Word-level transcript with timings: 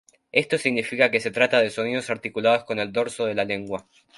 Esto 0.31 0.57
significa 0.57 1.11
que 1.11 1.19
se 1.19 1.29
trata 1.29 1.59
de 1.61 1.69
sonidos 1.69 2.09
articulados 2.09 2.63
con 2.63 2.79
el 2.79 2.91
dorso 2.91 3.25
de 3.25 3.35
la 3.35 3.45
lengua. 3.45 3.87